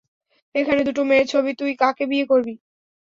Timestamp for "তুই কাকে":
1.59-2.03